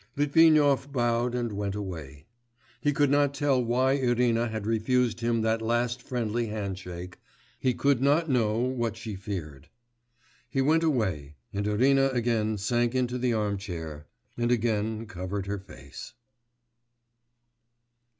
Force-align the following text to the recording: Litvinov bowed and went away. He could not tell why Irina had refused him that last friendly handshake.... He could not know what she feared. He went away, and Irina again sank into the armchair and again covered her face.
Litvinov 0.15 0.91
bowed 0.91 1.35
and 1.35 1.51
went 1.51 1.75
away. 1.75 2.25
He 2.81 2.91
could 2.91 3.11
not 3.11 3.35
tell 3.35 3.63
why 3.63 3.91
Irina 3.93 4.47
had 4.47 4.65
refused 4.65 5.19
him 5.19 5.43
that 5.43 5.61
last 5.61 6.01
friendly 6.01 6.47
handshake.... 6.47 7.19
He 7.59 7.75
could 7.75 8.01
not 8.01 8.27
know 8.27 8.57
what 8.57 8.97
she 8.97 9.13
feared. 9.15 9.69
He 10.49 10.59
went 10.59 10.81
away, 10.81 11.35
and 11.53 11.67
Irina 11.67 12.07
again 12.13 12.57
sank 12.57 12.95
into 12.95 13.19
the 13.19 13.33
armchair 13.33 14.07
and 14.37 14.51
again 14.51 15.05
covered 15.05 15.45
her 15.45 15.59
face. 15.59 16.15